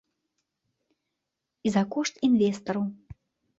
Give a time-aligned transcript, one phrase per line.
[1.69, 2.83] І за кошт інвестараў.